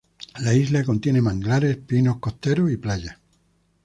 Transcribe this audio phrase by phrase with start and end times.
[0.39, 3.17] La isla contiene manglares, pinos costeros y playas.